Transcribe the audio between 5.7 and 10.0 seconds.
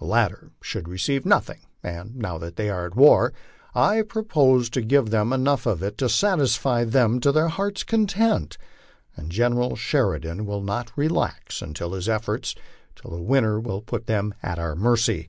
it to satisfy them to their hearts' content, and General